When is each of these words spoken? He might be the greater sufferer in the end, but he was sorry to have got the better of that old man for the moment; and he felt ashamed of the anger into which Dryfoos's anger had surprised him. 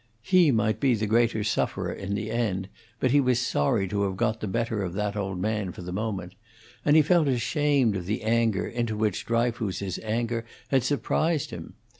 He 0.23 0.49
might 0.49 0.79
be 0.79 0.95
the 0.95 1.05
greater 1.05 1.43
sufferer 1.43 1.93
in 1.93 2.15
the 2.15 2.31
end, 2.31 2.69
but 2.99 3.11
he 3.11 3.21
was 3.21 3.37
sorry 3.37 3.87
to 3.89 4.01
have 4.01 4.17
got 4.17 4.39
the 4.39 4.47
better 4.47 4.81
of 4.81 4.93
that 4.93 5.15
old 5.15 5.39
man 5.39 5.71
for 5.71 5.83
the 5.83 5.91
moment; 5.91 6.33
and 6.83 6.95
he 6.95 7.03
felt 7.03 7.27
ashamed 7.27 7.95
of 7.95 8.07
the 8.07 8.23
anger 8.23 8.65
into 8.65 8.97
which 8.97 9.27
Dryfoos's 9.27 9.99
anger 10.01 10.43
had 10.69 10.81
surprised 10.81 11.51
him. 11.51 11.75